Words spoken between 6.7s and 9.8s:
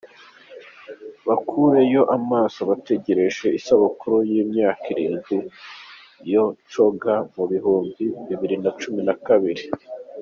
Coga mu bihumbi bibiri nacumi nakabiri